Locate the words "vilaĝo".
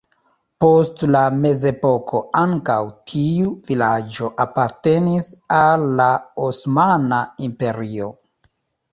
3.67-4.29